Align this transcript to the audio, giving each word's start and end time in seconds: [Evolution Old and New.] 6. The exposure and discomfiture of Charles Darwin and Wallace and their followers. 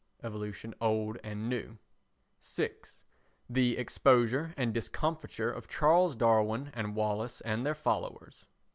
[Evolution 0.23 0.73
Old 0.81 1.19
and 1.23 1.47
New.] 1.47 1.77
6. 2.39 3.03
The 3.47 3.77
exposure 3.77 4.51
and 4.57 4.73
discomfiture 4.73 5.51
of 5.51 5.67
Charles 5.67 6.15
Darwin 6.15 6.71
and 6.73 6.95
Wallace 6.95 7.39
and 7.41 7.63
their 7.63 7.75
followers. 7.75 8.47